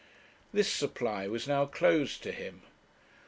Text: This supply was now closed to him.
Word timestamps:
This 0.51 0.67
supply 0.67 1.27
was 1.27 1.47
now 1.47 1.67
closed 1.67 2.23
to 2.23 2.31
him. 2.31 2.63